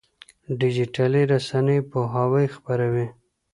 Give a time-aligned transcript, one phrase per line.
[0.59, 3.07] ډيجيټلي رسنۍ پوهاوی خپروي.